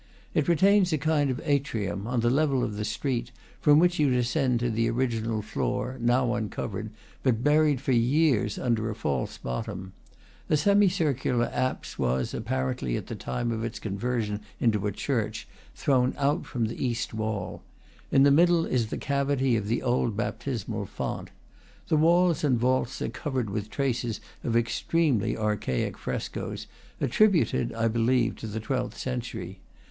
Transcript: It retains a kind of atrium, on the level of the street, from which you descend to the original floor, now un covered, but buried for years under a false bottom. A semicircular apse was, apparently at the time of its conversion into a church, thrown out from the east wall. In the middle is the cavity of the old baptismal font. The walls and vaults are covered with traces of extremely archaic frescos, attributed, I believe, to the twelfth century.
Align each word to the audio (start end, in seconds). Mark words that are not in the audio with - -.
It 0.33 0.47
retains 0.47 0.91
a 0.91 0.97
kind 0.97 1.29
of 1.29 1.39
atrium, 1.45 2.07
on 2.07 2.21
the 2.21 2.31
level 2.31 2.63
of 2.63 2.75
the 2.75 2.83
street, 2.83 3.31
from 3.59 3.77
which 3.77 3.99
you 3.99 4.09
descend 4.09 4.59
to 4.61 4.71
the 4.71 4.89
original 4.89 5.43
floor, 5.43 5.97
now 6.01 6.33
un 6.33 6.49
covered, 6.49 6.89
but 7.21 7.43
buried 7.43 7.79
for 7.79 7.91
years 7.91 8.57
under 8.57 8.89
a 8.89 8.95
false 8.95 9.37
bottom. 9.37 9.93
A 10.49 10.57
semicircular 10.57 11.51
apse 11.53 11.99
was, 11.99 12.33
apparently 12.33 12.97
at 12.97 13.05
the 13.05 13.15
time 13.15 13.51
of 13.51 13.63
its 13.63 13.77
conversion 13.77 14.41
into 14.59 14.87
a 14.87 14.91
church, 14.91 15.47
thrown 15.75 16.15
out 16.17 16.47
from 16.47 16.65
the 16.65 16.83
east 16.83 17.13
wall. 17.13 17.61
In 18.11 18.23
the 18.23 18.31
middle 18.31 18.65
is 18.65 18.87
the 18.87 18.97
cavity 18.97 19.55
of 19.55 19.67
the 19.67 19.83
old 19.83 20.17
baptismal 20.17 20.87
font. 20.87 21.29
The 21.89 21.97
walls 21.97 22.43
and 22.43 22.57
vaults 22.57 23.03
are 23.03 23.09
covered 23.09 23.51
with 23.51 23.69
traces 23.69 24.19
of 24.43 24.57
extremely 24.57 25.37
archaic 25.37 25.95
frescos, 25.95 26.65
attributed, 26.99 27.71
I 27.75 27.87
believe, 27.87 28.35
to 28.37 28.47
the 28.47 28.59
twelfth 28.59 28.97
century. 28.97 29.59